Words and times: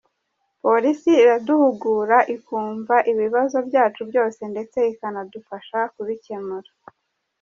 Polisi 0.63 1.11
iraduhugura, 1.23 2.17
ikumva 2.35 2.95
ibibazo 3.11 3.57
byacu 3.67 4.01
byose 4.09 4.41
ndetse 4.53 4.77
ikanadufasha 4.91 5.79
kubikemura. 5.93 6.69